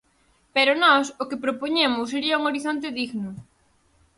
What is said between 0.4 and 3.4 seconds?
Pero nós o que propoñemos sería un horizonte digno.